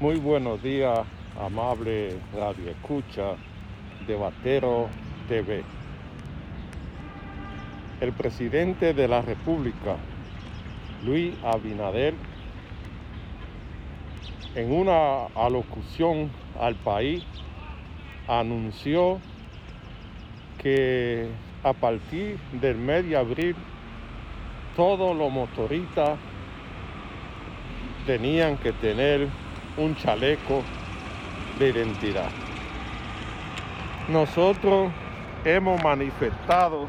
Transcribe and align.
Muy 0.00 0.14
buenos 0.14 0.62
días, 0.62 1.00
amable 1.40 2.20
Radio 2.32 2.70
Escucha, 2.70 3.34
Debatero 4.06 4.88
TV. 5.28 5.64
El 8.00 8.12
presidente 8.12 8.94
de 8.94 9.08
la 9.08 9.22
República, 9.22 9.96
Luis 11.04 11.34
Abinader, 11.42 12.14
en 14.54 14.72
una 14.72 15.24
alocución 15.34 16.30
al 16.60 16.76
país, 16.76 17.24
anunció 18.28 19.18
que 20.62 21.28
a 21.64 21.72
partir 21.72 22.38
del 22.52 22.76
mes 22.76 23.04
de 23.04 23.16
abril 23.16 23.56
todos 24.76 25.16
los 25.16 25.32
motoristas 25.32 26.20
tenían 28.06 28.56
que 28.58 28.72
tener 28.74 29.26
un 29.78 29.94
chaleco 29.96 30.62
de 31.58 31.68
identidad. 31.70 32.28
Nosotros 34.08 34.90
hemos 35.44 35.82
manifestado 35.82 36.86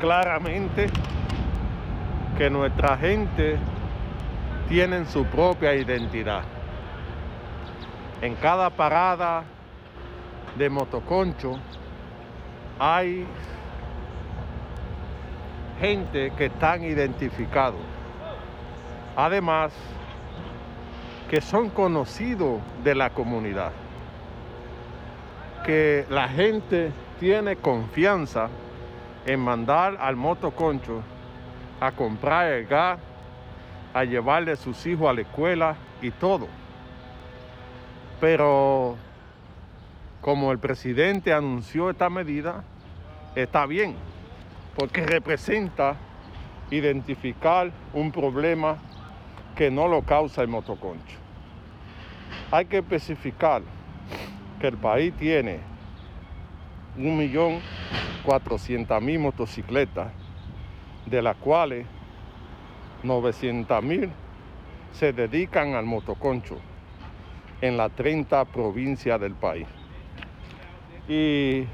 claramente 0.00 0.88
que 2.36 2.50
nuestra 2.50 2.96
gente 2.96 3.58
tiene 4.68 5.04
su 5.06 5.24
propia 5.24 5.74
identidad. 5.74 6.42
En 8.20 8.34
cada 8.36 8.70
parada 8.70 9.44
de 10.56 10.70
motoconcho 10.70 11.58
hay 12.78 13.26
gente 15.80 16.32
que 16.36 16.46
están 16.46 16.84
identificados. 16.84 17.80
Además, 19.16 19.72
que 21.28 21.40
son 21.40 21.68
conocidos 21.68 22.60
de 22.82 22.94
la 22.94 23.10
comunidad, 23.10 23.72
que 25.64 26.06
la 26.08 26.28
gente 26.28 26.90
tiene 27.20 27.56
confianza 27.56 28.48
en 29.26 29.40
mandar 29.40 29.98
al 30.00 30.16
motoconcho 30.16 31.02
a 31.80 31.92
comprar 31.92 32.52
el 32.52 32.66
gas, 32.66 32.98
a 33.92 34.04
llevarle 34.04 34.52
a 34.52 34.56
sus 34.56 34.86
hijos 34.86 35.08
a 35.08 35.12
la 35.12 35.20
escuela 35.20 35.76
y 36.00 36.10
todo. 36.10 36.48
Pero 38.20 38.96
como 40.22 40.50
el 40.50 40.58
presidente 40.58 41.32
anunció 41.32 41.90
esta 41.90 42.08
medida, 42.08 42.64
está 43.34 43.66
bien, 43.66 43.96
porque 44.76 45.04
representa 45.04 45.96
identificar 46.70 47.70
un 47.92 48.12
problema 48.12 48.78
que 49.58 49.70
no 49.72 49.88
lo 49.88 50.02
causa 50.02 50.42
el 50.42 50.46
motoconcho. 50.46 51.16
Hay 52.52 52.66
que 52.66 52.78
especificar 52.78 53.62
que 54.60 54.68
el 54.68 54.76
país 54.76 55.12
tiene 55.18 55.58
1.400.000 56.96 59.18
motocicletas, 59.18 60.12
de 61.06 61.22
las 61.22 61.34
cuales 61.38 61.88
900.000 63.02 64.10
se 64.92 65.12
dedican 65.12 65.74
al 65.74 65.86
motoconcho 65.86 66.60
en 67.60 67.76
las 67.76 67.90
30 67.96 68.44
provincias 68.44 69.20
del 69.20 69.34
país. 69.34 69.66
Y 71.08 71.64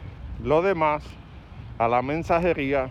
lo 0.42 0.62
demás 0.62 1.04
a 1.76 1.86
la 1.86 2.00
mensajería 2.00 2.88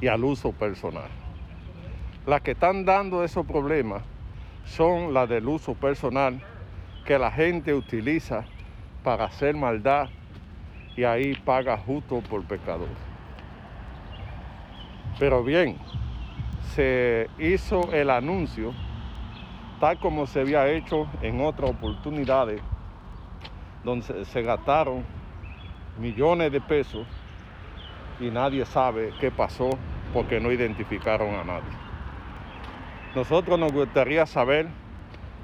y 0.00 0.08
al 0.08 0.24
uso 0.24 0.50
personal. 0.50 1.25
Las 2.26 2.40
que 2.40 2.50
están 2.50 2.84
dando 2.84 3.22
esos 3.22 3.46
problemas 3.46 4.02
son 4.64 5.14
las 5.14 5.28
del 5.28 5.46
uso 5.46 5.74
personal 5.74 6.42
que 7.04 7.20
la 7.20 7.30
gente 7.30 7.72
utiliza 7.72 8.44
para 9.04 9.26
hacer 9.26 9.54
maldad 9.54 10.08
y 10.96 11.04
ahí 11.04 11.36
paga 11.36 11.78
justo 11.78 12.20
por 12.28 12.42
pecador. 12.42 12.88
Pero 15.20 15.44
bien, 15.44 15.78
se 16.74 17.30
hizo 17.38 17.92
el 17.92 18.10
anuncio 18.10 18.74
tal 19.78 19.96
como 20.00 20.26
se 20.26 20.40
había 20.40 20.68
hecho 20.68 21.06
en 21.22 21.40
otras 21.40 21.70
oportunidades 21.70 22.60
donde 23.84 24.24
se 24.24 24.42
gastaron 24.42 25.04
millones 26.00 26.50
de 26.50 26.60
pesos 26.60 27.06
y 28.18 28.30
nadie 28.30 28.64
sabe 28.64 29.12
qué 29.20 29.30
pasó 29.30 29.70
porque 30.12 30.40
no 30.40 30.50
identificaron 30.50 31.32
a 31.32 31.44
nadie. 31.44 31.85
Nosotros 33.16 33.58
nos 33.58 33.72
gustaría 33.72 34.26
saber 34.26 34.66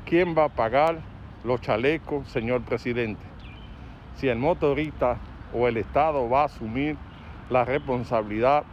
quién 0.05 0.37
va 0.37 0.45
a 0.45 0.49
pagar 0.51 0.99
los 1.43 1.63
chalecos, 1.63 2.29
señor 2.29 2.61
presidente. 2.61 3.25
Si 4.17 4.29
el 4.29 4.37
motorista 4.37 5.17
o 5.55 5.67
el 5.67 5.79
Estado 5.79 6.29
va 6.29 6.43
a 6.43 6.45
asumir 6.45 6.99
la 7.49 7.65
responsabilidad 7.65 8.65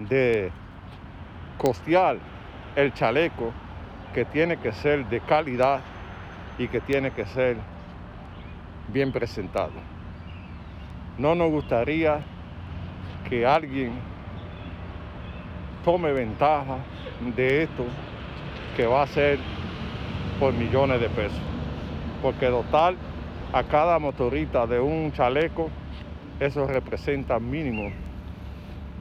de 0.00 0.50
costear 1.56 2.16
el 2.74 2.92
chaleco 2.94 3.52
que 4.12 4.24
tiene 4.24 4.56
que 4.56 4.72
ser 4.72 5.08
de 5.08 5.20
calidad 5.20 5.80
y 6.58 6.66
que 6.66 6.80
tiene 6.80 7.12
que 7.12 7.24
ser 7.26 7.58
bien 8.88 9.12
presentado. 9.12 9.70
No 11.16 11.36
nos 11.36 11.48
gustaría 11.48 12.22
que 13.28 13.46
alguien 13.46 13.92
tome 15.84 16.12
ventaja 16.12 16.78
de 17.36 17.64
esto 17.64 17.84
que 18.76 18.86
va 18.86 19.02
a 19.02 19.06
ser 19.06 19.38
por 20.40 20.52
millones 20.52 21.00
de 21.00 21.08
pesos. 21.10 21.40
Porque 22.22 22.46
dotar 22.46 22.94
a 23.52 23.62
cada 23.64 23.98
motorista 23.98 24.66
de 24.66 24.80
un 24.80 25.12
chaleco, 25.12 25.70
eso 26.40 26.66
representa 26.66 27.38
mínimo 27.38 27.90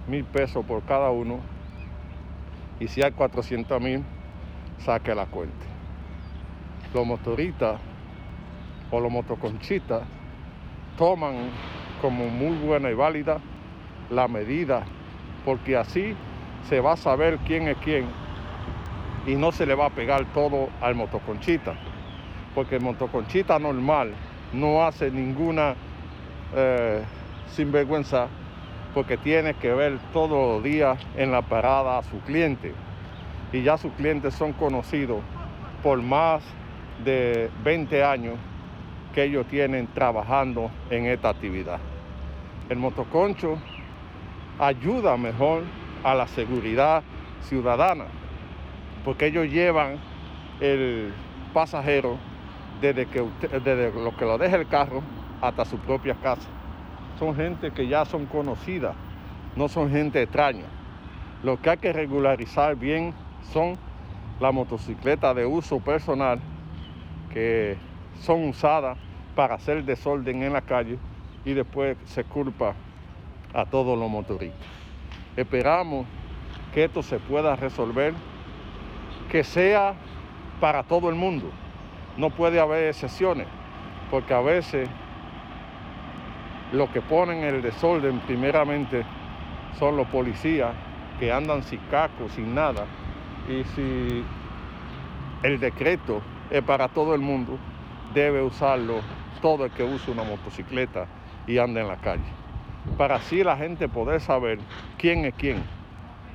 mil 0.07 0.25
pesos 0.25 0.65
por 0.65 0.83
cada 0.83 1.09
uno. 1.09 1.39
Y 2.79 2.87
si 2.87 3.01
hay 3.01 3.11
400 3.11 3.81
mil, 3.81 4.03
saque 4.79 5.15
la 5.15 5.25
cuenta. 5.25 5.65
Los 6.93 7.05
motoristas 7.07 7.79
o 8.91 8.99
los 8.99 9.11
motoconchitas 9.11 10.03
toman 10.97 11.49
como 12.01 12.27
muy 12.27 12.57
buena 12.57 12.91
y 12.91 12.93
válida 12.93 13.39
la 14.09 14.27
medida, 14.27 14.83
porque 15.45 15.77
así 15.77 16.15
se 16.69 16.79
va 16.79 16.93
a 16.93 16.97
saber 16.97 17.39
quién 17.45 17.67
es 17.67 17.77
quién 17.77 18.05
y 19.25 19.35
no 19.35 19.51
se 19.51 19.65
le 19.65 19.75
va 19.75 19.87
a 19.87 19.89
pegar 19.89 20.25
todo 20.33 20.69
al 20.81 20.95
motoconchita, 20.95 21.73
porque 22.53 22.75
el 22.75 22.81
motoconchita 22.81 23.57
normal 23.59 24.13
no 24.51 24.83
hace 24.85 25.09
ninguna 25.11 25.75
eh, 26.55 27.03
sinvergüenza 27.47 28.27
porque 28.93 29.17
tiene 29.17 29.55
que 29.55 29.73
ver 29.73 29.97
todos 30.11 30.55
los 30.55 30.63
días 30.63 30.99
en 31.15 31.31
la 31.31 31.41
parada 31.41 31.97
a 31.97 32.03
su 32.03 32.19
cliente 32.19 32.73
y 33.51 33.63
ya 33.63 33.77
sus 33.77 33.91
clientes 33.93 34.33
son 34.35 34.53
conocidos 34.53 35.21
por 35.81 36.01
más 36.01 36.43
de 37.03 37.49
20 37.63 38.03
años 38.03 38.35
que 39.13 39.23
ellos 39.23 39.45
tienen 39.47 39.87
trabajando 39.87 40.71
en 40.89 41.05
esta 41.05 41.29
actividad. 41.29 41.79
El 42.69 42.77
motoconcho 42.77 43.57
ayuda 44.59 45.17
mejor 45.17 45.63
a 46.03 46.13
la 46.15 46.27
seguridad 46.27 47.03
ciudadana, 47.41 48.05
porque 49.05 49.27
ellos 49.27 49.47
llevan 49.47 49.97
el 50.59 51.13
pasajero 51.53 52.17
desde, 52.81 53.05
que 53.05 53.25
desde 53.51 53.91
lo 53.91 54.15
que 54.15 54.25
lo 54.25 54.37
deja 54.37 54.57
el 54.57 54.67
carro 54.67 55.01
hasta 55.41 55.65
su 55.65 55.77
propia 55.77 56.15
casa. 56.15 56.47
Son 57.17 57.35
gente 57.35 57.71
que 57.71 57.87
ya 57.87 58.05
son 58.05 58.25
conocidas, 58.25 58.95
no 59.55 59.67
son 59.67 59.91
gente 59.91 60.21
extraña. 60.21 60.65
Lo 61.43 61.61
que 61.61 61.69
hay 61.69 61.77
que 61.77 61.93
regularizar 61.93 62.75
bien 62.75 63.13
son 63.51 63.77
las 64.39 64.53
motocicletas 64.53 65.35
de 65.35 65.45
uso 65.45 65.79
personal 65.79 66.39
que 67.31 67.77
son 68.19 68.47
usadas 68.47 68.97
para 69.35 69.55
hacer 69.55 69.83
desorden 69.83 70.43
en 70.43 70.53
la 70.53 70.61
calle 70.61 70.97
y 71.45 71.53
después 71.53 71.97
se 72.05 72.23
culpa 72.23 72.73
a 73.53 73.65
todos 73.65 73.97
los 73.97 74.09
motoristas. 74.09 74.67
Esperamos 75.35 76.05
que 76.73 76.83
esto 76.83 77.01
se 77.01 77.17
pueda 77.17 77.55
resolver, 77.55 78.13
que 79.31 79.43
sea 79.43 79.95
para 80.59 80.83
todo 80.83 81.09
el 81.09 81.15
mundo. 81.15 81.49
No 82.17 82.29
puede 82.29 82.59
haber 82.59 82.87
excepciones, 82.89 83.47
porque 84.11 84.33
a 84.35 84.41
veces 84.41 84.87
lo 86.71 86.91
que 86.91 87.01
ponen 87.01 87.43
el 87.43 87.63
desorden 87.63 88.19
primeramente 88.21 89.03
son 89.79 89.97
los 89.97 90.07
policías 90.07 90.71
que 91.19 91.31
andan 91.31 91.63
sin 91.63 91.79
casco, 91.89 92.29
sin 92.29 92.53
nada. 92.53 92.85
Y 93.49 93.63
si 93.75 94.23
el 95.41 95.59
decreto 95.59 96.21
es 96.51 96.61
para 96.61 96.89
todo 96.89 97.15
el 97.15 97.21
mundo, 97.21 97.57
debe 98.13 98.43
usarlo 98.43 99.01
todo 99.41 99.65
el 99.65 99.71
que 99.71 99.83
use 99.83 100.11
una 100.11 100.23
motocicleta 100.23 101.07
y 101.47 101.57
anda 101.57 101.81
en 101.81 101.87
la 101.87 101.97
calle 101.97 102.42
para 102.97 103.15
así 103.15 103.43
la 103.43 103.57
gente 103.57 103.87
poder 103.87 104.21
saber 104.21 104.59
quién 104.97 105.25
es 105.25 105.33
quién 105.35 105.63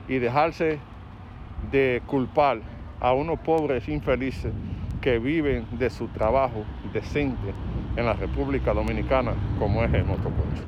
y 0.09 0.19
dejarse 0.19 0.79
de 1.71 2.03
culpar 2.07 2.59
a 3.01 3.13
unos 3.13 3.39
pobres 3.41 3.89
infelices 3.89 4.53
que 5.01 5.19
viven 5.19 5.67
de 5.79 5.91
su 5.91 6.09
trabajo 6.09 6.65
decente 6.93 7.55
en 7.97 8.07
la 8.07 8.15
República 8.15 8.73
Dominicana 8.73 9.33
como 9.59 9.85
es 9.85 9.93
el 9.93 10.05
motoconcho. 10.05 10.63